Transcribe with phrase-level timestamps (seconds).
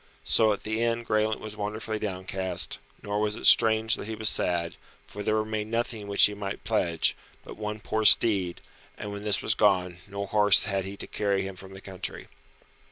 [0.25, 4.29] So at the end Graelent was wonderfully downcast, nor was it strange that he was
[4.29, 8.61] sad, for there remained nothing which he might pledge, but one poor steed,
[8.97, 12.29] and when this was gone, no horse had he to carry him from the country.